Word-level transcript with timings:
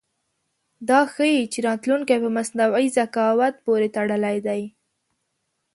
دا 0.89 0.99
ښيي 1.13 1.41
چې 1.51 1.59
راتلونکی 1.67 2.17
په 2.23 2.29
مصنوعي 2.37 2.87
ذکاوت 2.97 3.53
پورې 3.65 3.87
تړلی 3.95 4.37
دی. 4.47 4.61